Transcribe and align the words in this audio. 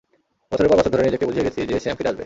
বছরের 0.51 0.69
পর 0.69 0.77
বছর 0.77 0.91
ধরে, 0.91 1.03
নিজেকে 1.03 1.25
বুঝিয়ে 1.25 1.45
গেছি 1.45 1.59
যে 1.67 1.75
স্যাম 1.79 1.95
ফিরে 1.95 2.09
আসবে। 2.09 2.19